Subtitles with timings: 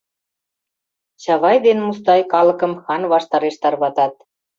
[1.21, 4.13] Чавай ден Мустай калыкым хан ваштареш тарватат.